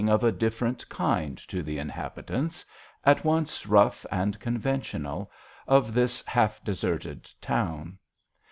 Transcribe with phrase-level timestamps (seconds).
[0.09, 2.65] of a different kind to the inhabitants
[3.03, 5.31] at once rough and conventional
[5.67, 7.99] of this half deserted town.